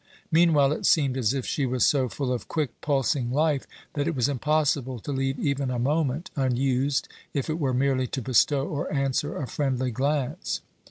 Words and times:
Meanwhile 0.31 0.71
it 0.71 0.87
seemed 0.87 1.15
as 1.15 1.31
if 1.31 1.45
she 1.45 1.67
was 1.67 1.85
so 1.85 2.09
full 2.09 2.33
of 2.33 2.47
quick, 2.47 2.71
pulsing 2.81 3.31
life, 3.31 3.67
that 3.93 4.07
it 4.07 4.15
was 4.15 4.27
impossible 4.27 4.97
to 4.99 5.11
leave 5.11 5.37
even 5.37 5.69
a 5.69 5.77
moment 5.77 6.31
unused, 6.35 7.07
if 7.35 7.51
it 7.51 7.59
were 7.59 7.71
merely 7.71 8.07
to 8.07 8.21
bestow 8.23 8.67
or 8.67 8.91
answer 8.91 9.37
a 9.37 9.45
friendly 9.45 9.91
glance. 9.91 10.61